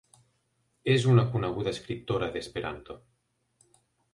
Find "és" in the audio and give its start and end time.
0.93-1.03